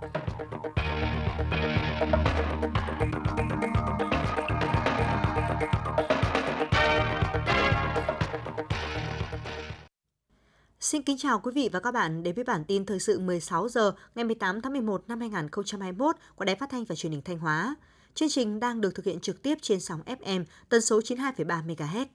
[0.00, 0.06] Xin
[11.02, 13.92] kính chào quý vị và các bạn đến với bản tin thời sự 16 giờ
[14.14, 17.74] ngày 18 tháng 11 năm 2021 của Đài Phát thanh và Truyền hình Thanh Hóa.
[18.14, 22.06] Chương trình đang được thực hiện trực tiếp trên sóng FM tần số 92,3 MHz.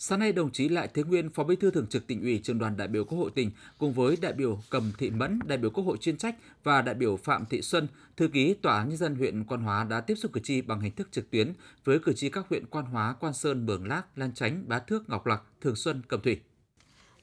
[0.00, 2.58] Sáng nay, đồng chí Lại Thế Nguyên, Phó Bí thư Thường trực Tỉnh ủy, Trường
[2.58, 5.70] đoàn đại biểu Quốc hội tỉnh cùng với đại biểu Cầm Thị Mẫn, đại biểu
[5.70, 8.96] Quốc hội chuyên trách và đại biểu Phạm Thị Xuân, thư ký Tòa án nhân
[8.96, 11.52] dân huyện Quan Hóa đã tiếp xúc cử tri bằng hình thức trực tuyến
[11.84, 15.08] với cử tri các huyện Quan Hóa, Quan Sơn, Mường Lát, Lan Chánh, Bá Thước,
[15.08, 16.40] Ngọc Lặc, Thường Xuân, Cẩm Thủy.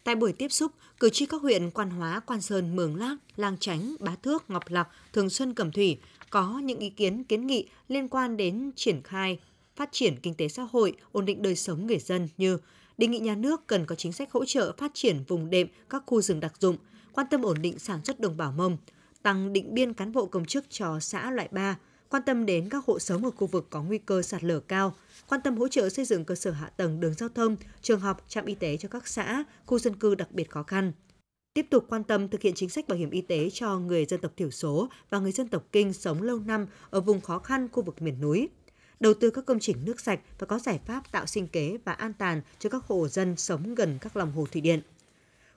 [0.04, 3.58] Tại buổi tiếp xúc, cử tri các huyện Quan Hóa, Quan Sơn, Mường Lát, Lang
[3.60, 6.00] Chánh, Bá Thước, Ngọc Lặc, Thường Xuân, Cẩm Thủy
[6.30, 9.40] có những ý kiến kiến nghị liên quan đến triển khai
[9.76, 12.58] phát triển kinh tế xã hội, ổn định đời sống người dân như
[12.98, 16.04] đề nghị nhà nước cần có chính sách hỗ trợ phát triển vùng đệm các
[16.06, 16.78] khu rừng đặc dụng,
[17.14, 18.78] quan tâm ổn định sản xuất đồng bào mông,
[19.22, 21.78] tăng định biên cán bộ công chức cho xã loại 3,
[22.10, 24.96] quan tâm đến các hộ sống ở khu vực có nguy cơ sạt lở cao,
[25.28, 28.26] quan tâm hỗ trợ xây dựng cơ sở hạ tầng đường giao thông, trường học,
[28.28, 30.92] trạm y tế cho các xã, khu dân cư đặc biệt khó khăn.
[31.54, 34.22] Tiếp tục quan tâm thực hiện chính sách bảo hiểm y tế cho người dân
[34.22, 37.68] tộc thiểu số và người dân tộc kinh sống lâu năm ở vùng khó khăn
[37.72, 38.50] khu vực miền núi.
[39.00, 41.92] Đầu tư các công trình nước sạch và có giải pháp tạo sinh kế và
[41.92, 44.82] an toàn cho các hộ dân sống gần các lòng hồ thủy điện.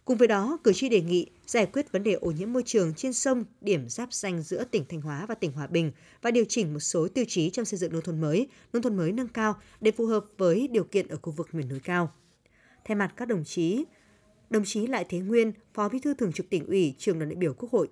[0.04, 2.94] Cùng với đó, cử tri đề nghị giải quyết vấn đề ô nhiễm môi trường
[2.94, 6.44] trên sông, điểm giáp danh giữa tỉnh Thanh Hóa và tỉnh Hòa Bình và điều
[6.48, 9.28] chỉnh một số tiêu chí trong xây dựng nông thôn mới, nông thôn mới nâng
[9.28, 12.12] cao để phù hợp với điều kiện ở khu vực miền núi cao.
[12.84, 13.84] Thay mặt các đồng chí,
[14.50, 17.36] đồng chí Lại Thế Nguyên, Phó Bí thư Thường trực tỉnh ủy, trường đoàn đại
[17.36, 17.88] biểu Quốc hội,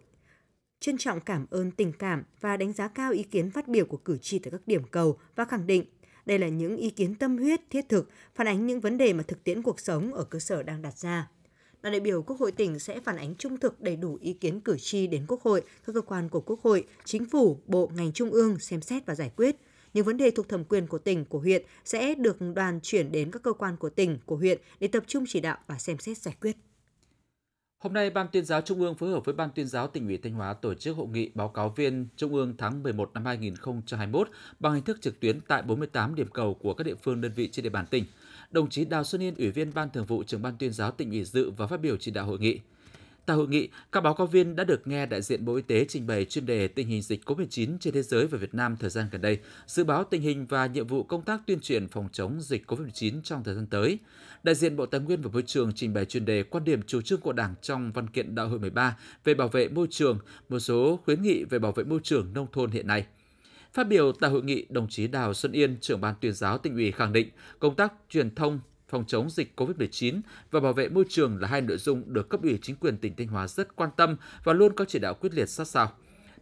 [0.80, 3.96] trân trọng cảm ơn tình cảm và đánh giá cao ý kiến phát biểu của
[3.96, 5.84] cử tri tại các điểm cầu và khẳng định
[6.27, 9.22] đây là những ý kiến tâm huyết, thiết thực, phản ánh những vấn đề mà
[9.22, 11.28] thực tiễn cuộc sống ở cơ sở đang đặt ra.
[11.82, 14.60] Đoàn đại biểu Quốc hội tỉnh sẽ phản ánh trung thực đầy đủ ý kiến
[14.60, 18.12] cử tri đến Quốc hội, các cơ quan của Quốc hội, chính phủ, bộ, ngành
[18.12, 19.56] trung ương xem xét và giải quyết.
[19.94, 23.31] Những vấn đề thuộc thẩm quyền của tỉnh, của huyện sẽ được đoàn chuyển đến
[23.31, 26.19] các cơ quan của tỉnh, của huyện để tập trung chỉ đạo và xem xét
[26.19, 26.56] giải quyết.
[27.78, 30.19] Hôm nay, Ban tuyên giáo Trung ương phối hợp với Ban tuyên giáo tỉnh ủy
[30.19, 34.28] Thanh Hóa tổ chức hội nghị báo cáo viên Trung ương tháng 11 năm 2021
[34.60, 37.48] bằng hình thức trực tuyến tại 48 điểm cầu của các địa phương đơn vị
[37.53, 38.04] trên địa bàn tỉnh.
[38.50, 41.10] Đồng chí Đào Xuân Yên, Ủy viên Ban Thường vụ Trưởng Ban tuyên giáo tỉnh
[41.10, 42.60] ủy dự và phát biểu chỉ đạo hội nghị.
[43.26, 45.84] Tại hội nghị, các báo cáo viên đã được nghe đại diện Bộ Y tế
[45.88, 48.91] trình bày chuyên đề tình hình dịch COVID-19 trên thế giới và Việt Nam thời
[48.91, 52.09] gian gần đây, dự báo tình hình và nhiệm vụ công tác tuyên truyền phòng
[52.12, 53.98] chống dịch COVID-19 trong thời gian tới.
[54.42, 57.03] Đại diện Bộ Tài nguyên và Môi trường trình bày chuyên đề quan điểm chủ
[57.03, 60.59] trương của Đảng trong văn kiện Đại hội 13 về bảo vệ môi trường, một
[60.59, 63.06] số khuyến nghị về bảo vệ môi trường nông thôn hiện nay.
[63.72, 66.75] Phát biểu tại hội nghị, đồng chí Đào Xuân Yên, trưởng ban tuyên giáo tỉnh
[66.75, 67.28] ủy khẳng định
[67.59, 70.20] công tác truyền thông phòng chống dịch COVID-19
[70.50, 73.16] và bảo vệ môi trường là hai nội dung được cấp ủy chính quyền tỉnh
[73.16, 75.92] Thanh Hóa rất quan tâm và luôn có chỉ đạo quyết liệt sát sao.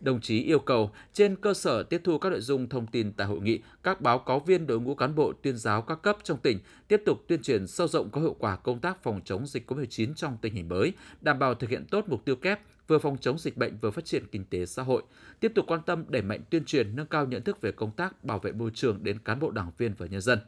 [0.00, 3.26] Đồng chí yêu cầu trên cơ sở tiếp thu các nội dung thông tin tại
[3.26, 6.38] hội nghị, các báo cáo viên đội ngũ cán bộ tuyên giáo các cấp trong
[6.38, 9.70] tỉnh tiếp tục tuyên truyền sâu rộng có hiệu quả công tác phòng chống dịch
[9.70, 13.16] COVID-19 trong tình hình mới, đảm bảo thực hiện tốt mục tiêu kép vừa phòng
[13.20, 15.02] chống dịch bệnh vừa phát triển kinh tế xã hội,
[15.40, 18.24] tiếp tục quan tâm đẩy mạnh tuyên truyền nâng cao nhận thức về công tác
[18.24, 20.38] bảo vệ môi trường đến cán bộ đảng viên và nhân dân.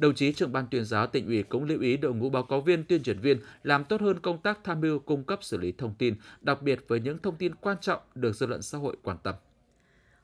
[0.00, 2.60] Đồng chí trưởng ban tuyên giáo tỉnh ủy cũng lưu ý đội ngũ báo cáo
[2.60, 5.72] viên, tuyên truyền viên làm tốt hơn công tác tham mưu cung cấp xử lý
[5.72, 8.96] thông tin, đặc biệt với những thông tin quan trọng được dư luận xã hội
[9.02, 9.34] quan tâm.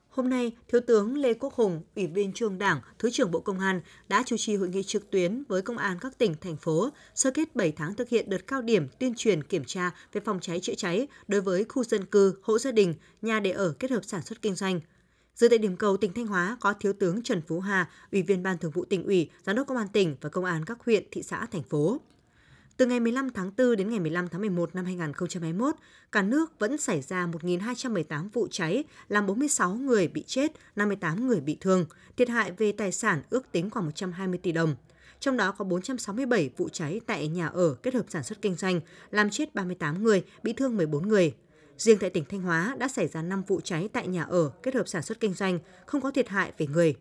[0.09, 3.59] Hôm nay, Thiếu tướng Lê Quốc Hùng, Ủy viên Trung Đảng, Thứ trưởng Bộ Công
[3.59, 6.89] an đã chủ trì hội nghị trực tuyến với công an các tỉnh, thành phố,
[7.15, 10.39] sơ kết 7 tháng thực hiện đợt cao điểm tuyên truyền kiểm tra về phòng
[10.41, 13.91] cháy chữa cháy đối với khu dân cư, hộ gia đình, nhà để ở kết
[13.91, 14.79] hợp sản xuất kinh doanh–
[15.37, 18.43] Dự tại điểm cầu tỉnh Thanh Hóa có Thiếu tướng Trần Phú Hà, Ủy viên
[18.43, 21.03] Ban Thường vụ tỉnh ủy, Giám đốc Công an tỉnh và Công an các huyện,
[21.11, 22.01] thị xã, thành phố.
[22.77, 25.75] Từ ngày 15 tháng 4 đến ngày 15 tháng 11 năm 2021,
[26.11, 31.39] cả nước vẫn xảy ra 1.218 vụ cháy, làm 46 người bị chết, 58 người
[31.39, 31.85] bị thương,
[32.17, 34.75] thiệt hại về tài sản ước tính khoảng 120 tỷ đồng.
[35.19, 38.79] Trong đó có 467 vụ cháy tại nhà ở kết hợp sản xuất kinh doanh,
[39.11, 41.33] làm chết 38 người, bị thương 14 người.
[41.77, 44.75] Riêng tại tỉnh Thanh Hóa đã xảy ra 5 vụ cháy tại nhà ở kết
[44.75, 46.95] hợp sản xuất kinh doanh, không có thiệt hại về người.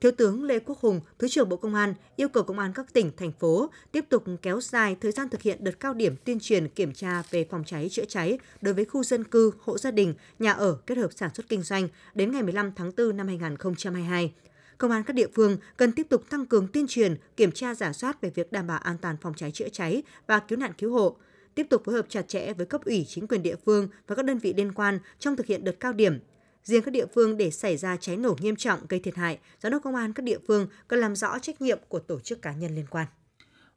[0.00, 2.92] Thiếu tướng Lê Quốc Hùng, Thứ trưởng Bộ Công an yêu cầu Công an các
[2.92, 6.38] tỉnh, thành phố tiếp tục kéo dài thời gian thực hiện đợt cao điểm tuyên
[6.40, 9.90] truyền kiểm tra về phòng cháy chữa cháy đối với khu dân cư, hộ gia
[9.90, 13.26] đình, nhà ở kết hợp sản xuất kinh doanh đến ngày 15 tháng 4 năm
[13.26, 14.32] 2022.
[14.78, 17.92] Công an các địa phương cần tiếp tục tăng cường tuyên truyền, kiểm tra giả
[17.92, 20.92] soát về việc đảm bảo an toàn phòng cháy chữa cháy và cứu nạn cứu
[20.92, 21.16] hộ,
[21.54, 24.24] tiếp tục phối hợp chặt chẽ với cấp ủy chính quyền địa phương và các
[24.24, 26.18] đơn vị liên quan trong thực hiện đợt cao điểm.
[26.64, 29.72] Riêng các địa phương để xảy ra cháy nổ nghiêm trọng gây thiệt hại, giám
[29.72, 32.52] đốc công an các địa phương cần làm rõ trách nhiệm của tổ chức cá
[32.52, 33.06] nhân liên quan.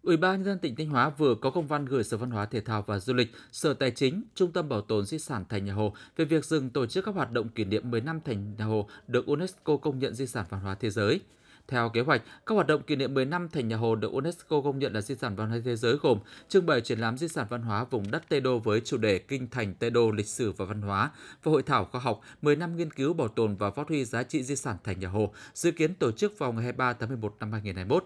[0.01, 2.45] Ủy ban nhân dân tỉnh Thanh Hóa vừa có công văn gửi Sở Văn hóa
[2.45, 5.65] Thể thao và Du lịch, Sở Tài chính, Trung tâm Bảo tồn di sản Thành
[5.65, 8.55] Nhà Hồ về việc dừng tổ chức các hoạt động kỷ niệm 10 năm Thành
[8.57, 11.19] Nhà Hồ được UNESCO công nhận di sản văn hóa thế giới.
[11.67, 14.61] Theo kế hoạch, các hoạt động kỷ niệm 10 năm Thành Nhà Hồ được UNESCO
[14.61, 16.19] công nhận là di sản văn hóa thế giới gồm
[16.49, 19.19] trưng bày triển lãm di sản văn hóa vùng đất Tây Đô với chủ đề
[19.19, 21.11] Kinh thành Tây Đô lịch sử và văn hóa
[21.43, 24.23] và hội thảo khoa học 10 năm nghiên cứu bảo tồn và phát huy giá
[24.23, 27.35] trị di sản Thành Nhà Hồ, dự kiến tổ chức vào ngày 23 tháng 11
[27.39, 28.05] năm 2021.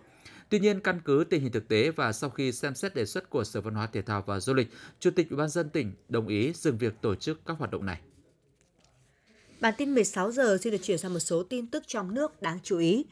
[0.49, 3.29] Tuy nhiên, căn cứ tình hình thực tế và sau khi xem xét đề xuất
[3.29, 4.67] của Sở Văn hóa Thể thao và Du lịch,
[4.99, 7.85] Chủ tịch Ủy ban dân tỉnh đồng ý dừng việc tổ chức các hoạt động
[7.85, 7.99] này.
[9.61, 12.59] Bản tin 16 giờ xin được chuyển sang một số tin tức trong nước đáng
[12.63, 13.05] chú ý.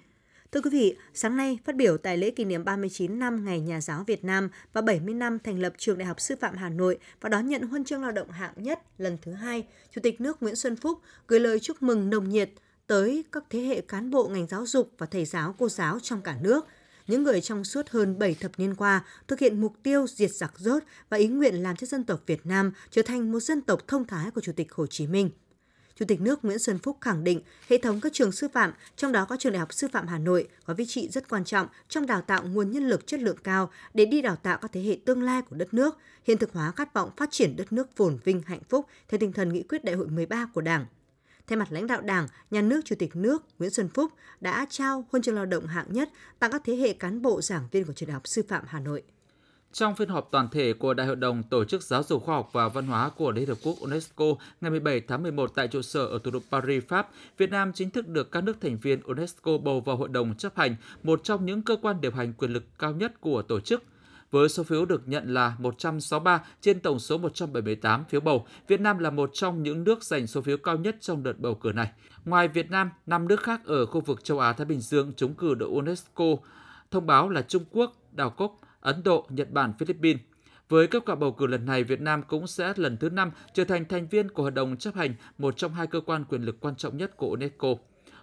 [0.51, 3.81] Thưa quý vị, sáng nay phát biểu tại lễ kỷ niệm 39 năm Ngày Nhà
[3.81, 6.97] giáo Việt Nam và 70 năm thành lập Trường Đại học Sư phạm Hà Nội
[7.21, 10.43] và đón nhận huân chương lao động hạng nhất lần thứ hai, Chủ tịch nước
[10.43, 12.49] Nguyễn Xuân Phúc gửi lời chúc mừng nồng nhiệt
[12.87, 16.21] tới các thế hệ cán bộ ngành giáo dục và thầy giáo cô giáo trong
[16.21, 16.67] cả nước–
[17.09, 20.53] những người trong suốt hơn 7 thập niên qua thực hiện mục tiêu diệt giặc
[20.57, 23.87] rốt và ý nguyện làm cho dân tộc Việt Nam trở thành một dân tộc
[23.87, 25.29] thông thái của Chủ tịch Hồ Chí Minh.
[25.99, 29.11] Chủ tịch nước Nguyễn Xuân Phúc khẳng định hệ thống các trường sư phạm, trong
[29.11, 31.67] đó có trường Đại học Sư phạm Hà Nội, có vị trí rất quan trọng
[31.89, 34.81] trong đào tạo nguồn nhân lực chất lượng cao để đi đào tạo các thế
[34.81, 37.95] hệ tương lai của đất nước, hiện thực hóa khát vọng phát triển đất nước
[37.95, 40.85] phồn vinh hạnh phúc theo tinh thần nghị quyết đại hội 13 của Đảng.
[41.47, 44.11] Thay mặt lãnh đạo Đảng, Nhà nước Chủ tịch nước Nguyễn Xuân Phúc
[44.41, 46.09] đã trao huân chương lao động hạng nhất
[46.39, 48.79] tặng các thế hệ cán bộ giảng viên của trường Đại học Sư phạm Hà
[48.79, 49.03] Nội.
[49.74, 52.50] Trong phiên họp toàn thể của Đại hội đồng Tổ chức Giáo dục Khoa học
[52.54, 54.25] và Văn hóa của Liên Hợp Quốc UNESCO
[54.62, 57.89] ngày 17 tháng 11 tại trụ sở ở thủ đô Paris, Pháp, Việt Nam chính
[57.89, 61.45] thức được các nước thành viên UNESCO bầu vào Hội đồng chấp hành, một trong
[61.45, 63.83] những cơ quan điều hành quyền lực cao nhất của tổ chức–
[64.31, 68.45] với số phiếu được nhận là 163 trên tổng số 178 phiếu bầu.
[68.68, 71.56] Việt Nam là một trong những nước giành số phiếu cao nhất trong đợt bầu
[71.56, 71.92] cử này.
[72.25, 75.33] Ngoài Việt Nam, năm nước khác ở khu vực châu Á Thái Bình Dương trúng
[75.33, 76.25] cử đội UNESCO
[76.92, 80.21] thông báo là Trung Quốc, Đảo Cốc, Ấn Độ, Nhật Bản, Philippines.
[80.69, 83.63] Với kết quả bầu cử lần này, Việt Nam cũng sẽ lần thứ năm trở
[83.63, 86.59] thành thành viên của Hội đồng chấp hành, một trong hai cơ quan quyền lực
[86.59, 87.67] quan trọng nhất của UNESCO.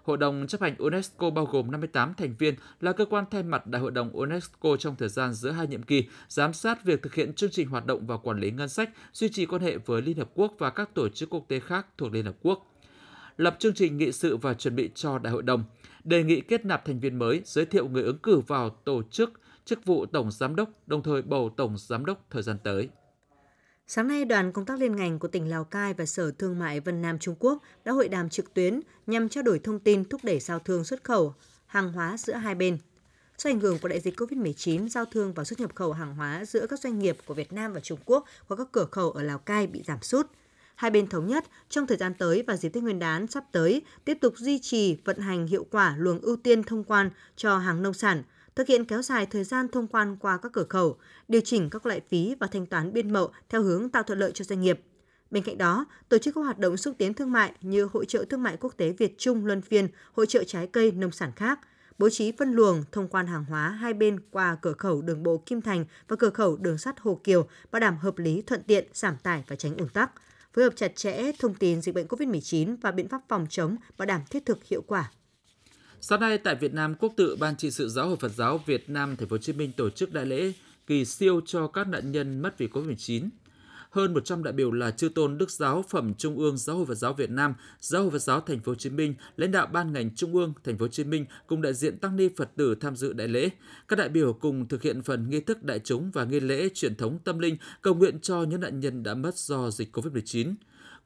[0.02, 3.66] Hội đồng chấp hành UNESCO bao gồm 58 thành viên là cơ quan thay mặt
[3.66, 7.14] Đại hội đồng UNESCO trong thời gian giữa hai nhiệm kỳ, giám sát việc thực
[7.14, 10.02] hiện chương trình hoạt động và quản lý ngân sách, duy trì quan hệ với
[10.02, 12.72] Liên Hợp Quốc và các tổ chức quốc tế khác thuộc Liên Hợp Quốc.
[13.36, 15.64] Lập chương trình nghị sự và chuẩn bị cho Đại hội đồng,
[16.04, 19.32] đề nghị kết nạp thành viên mới, giới thiệu người ứng cử vào tổ chức
[19.66, 22.88] chức vụ Tổng Giám đốc, đồng thời bầu Tổng Giám đốc thời gian tới.
[23.86, 26.80] Sáng nay, đoàn công tác liên ngành của tỉnh Lào Cai và Sở Thương mại
[26.80, 30.20] Vân Nam Trung Quốc đã hội đàm trực tuyến nhằm trao đổi thông tin thúc
[30.24, 31.34] đẩy giao thương xuất khẩu
[31.66, 32.78] hàng hóa giữa hai bên.
[33.38, 36.44] Do ảnh hưởng của đại dịch COVID-19, giao thương và xuất nhập khẩu hàng hóa
[36.44, 39.22] giữa các doanh nghiệp của Việt Nam và Trung Quốc qua các cửa khẩu ở
[39.22, 40.26] Lào Cai bị giảm sút.
[40.74, 43.82] Hai bên thống nhất trong thời gian tới và dịp Tết Nguyên đán sắp tới
[44.04, 47.82] tiếp tục duy trì vận hành hiệu quả luồng ưu tiên thông quan cho hàng
[47.82, 48.22] nông sản–
[48.56, 50.96] thực hiện kéo dài thời gian thông quan qua các cửa khẩu,
[51.28, 54.30] điều chỉnh các loại phí và thanh toán biên mậu theo hướng tạo thuận lợi
[54.34, 54.80] cho doanh nghiệp.
[55.30, 58.24] Bên cạnh đó, tổ chức các hoạt động xúc tiến thương mại như hội trợ
[58.30, 61.60] thương mại quốc tế Việt Trung luân phiên, hội trợ trái cây nông sản khác,
[61.98, 65.42] bố trí phân luồng thông quan hàng hóa hai bên qua cửa khẩu đường bộ
[65.46, 68.88] Kim Thành và cửa khẩu đường sắt Hồ Kiều, bảo đảm hợp lý, thuận tiện,
[68.92, 70.10] giảm tải và tránh ủn tắc,
[70.52, 74.06] phối hợp chặt chẽ thông tin dịch bệnh COVID-19 và biện pháp phòng chống, bảo
[74.06, 75.10] đảm thiết thực hiệu quả.
[76.08, 78.90] Sáng nay tại Việt Nam, Quốc tự Ban trị sự Giáo hội Phật giáo Việt
[78.90, 80.52] Nam Thành phố Hồ Chí Minh tổ chức đại lễ
[80.86, 83.28] kỳ siêu cho các nạn nhân mất vì Covid-19.
[83.90, 86.94] Hơn 100 đại biểu là chư tôn Đức Giáo Phẩm Trung ương Giáo hội Phật
[86.94, 89.92] giáo Việt Nam, Giáo hội Phật giáo Thành phố Hồ Chí Minh, lãnh đạo ban
[89.92, 92.74] ngành Trung ương Thành phố Hồ Chí Minh cùng đại diện tăng ni Phật tử
[92.74, 93.48] tham dự đại lễ.
[93.88, 96.94] Các đại biểu cùng thực hiện phần nghi thức đại chúng và nghi lễ truyền
[96.94, 100.54] thống tâm linh cầu nguyện cho những nạn nhân đã mất do dịch Covid-19.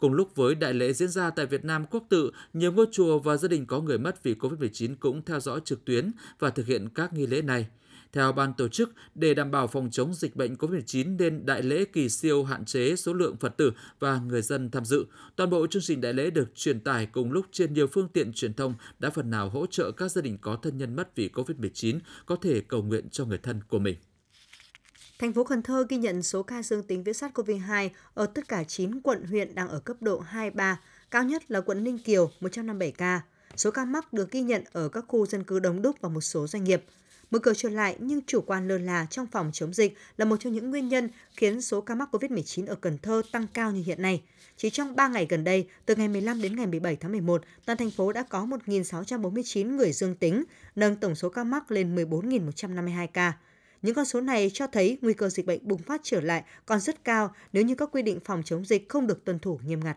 [0.01, 3.19] Cùng lúc với đại lễ diễn ra tại Việt Nam quốc tự, nhiều ngôi chùa
[3.19, 6.67] và gia đình có người mất vì Covid-19 cũng theo dõi trực tuyến và thực
[6.67, 7.67] hiện các nghi lễ này.
[8.13, 11.85] Theo ban tổ chức, để đảm bảo phòng chống dịch bệnh COVID-19 nên đại lễ
[11.85, 15.05] kỳ siêu hạn chế số lượng Phật tử và người dân tham dự.
[15.37, 18.33] Toàn bộ chương trình đại lễ được truyền tải cùng lúc trên nhiều phương tiện
[18.33, 21.31] truyền thông đã phần nào hỗ trợ các gia đình có thân nhân mất vì
[21.35, 23.97] COVID-19 có thể cầu nguyện cho người thân của mình.
[25.21, 28.65] Thành phố Cần Thơ ghi nhận số ca dương tính với SARS-CoV-2 ở tất cả
[28.65, 30.75] 9 quận huyện đang ở cấp độ 2-3,
[31.11, 33.21] cao nhất là quận Ninh Kiều 157 ca.
[33.57, 36.21] Số ca mắc được ghi nhận ở các khu dân cư đông đúc và một
[36.21, 36.85] số doanh nghiệp.
[37.31, 40.37] Mở cửa trở lại nhưng chủ quan lơ là trong phòng chống dịch là một
[40.41, 43.83] trong những nguyên nhân khiến số ca mắc COVID-19 ở Cần Thơ tăng cao như
[43.87, 44.23] hiện nay.
[44.57, 47.79] Chỉ trong 3 ngày gần đây, từ ngày 15 đến ngày 17 tháng 11, toàn
[47.79, 50.45] thành phố đã có 1.649 người dương tính,
[50.77, 53.33] nâng tổng số ca mắc lên 14.152 ca.
[53.83, 56.81] Những con số này cho thấy nguy cơ dịch bệnh bùng phát trở lại còn
[56.81, 59.81] rất cao nếu như các quy định phòng chống dịch không được tuân thủ nghiêm
[59.85, 59.97] ngặt.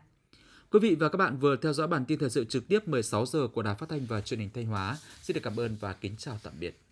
[0.72, 3.26] Quý vị và các bạn vừa theo dõi bản tin thời sự trực tiếp 16
[3.26, 4.98] giờ của Đài Phát thanh và Truyền hình Thanh Hóa.
[5.22, 6.83] Xin được cảm ơn và kính chào tạm biệt.